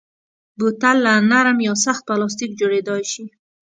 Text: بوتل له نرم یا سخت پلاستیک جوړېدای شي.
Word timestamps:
بوتل 0.57 0.97
له 1.05 1.13
نرم 1.31 1.57
یا 1.67 1.73
سخت 1.85 2.01
پلاستیک 2.07 2.51
جوړېدای 2.59 3.03
شي. 3.11 3.25